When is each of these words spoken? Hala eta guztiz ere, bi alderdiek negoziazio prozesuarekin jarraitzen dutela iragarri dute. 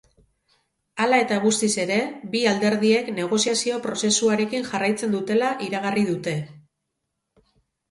Hala 1.03 1.19
eta 1.23 1.35
guztiz 1.43 1.69
ere, 1.83 1.97
bi 2.31 2.41
alderdiek 2.53 3.13
negoziazio 3.19 3.79
prozesuarekin 3.85 4.67
jarraitzen 4.73 5.15
dutela 5.19 5.53
iragarri 5.69 6.09
dute. 6.11 6.37